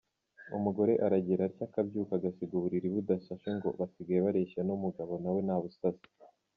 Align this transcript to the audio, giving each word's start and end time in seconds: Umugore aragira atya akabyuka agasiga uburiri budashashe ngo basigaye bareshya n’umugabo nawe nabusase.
Umugore 0.57 0.93
aragira 1.05 1.41
atya 1.45 1.63
akabyuka 1.67 2.11
agasiga 2.17 2.53
uburiri 2.55 2.87
budashashe 2.95 3.49
ngo 3.57 3.67
basigaye 3.79 4.19
bareshya 4.25 4.61
n’umugabo 4.67 5.11
nawe 5.23 5.39
nabusase. 5.47 6.07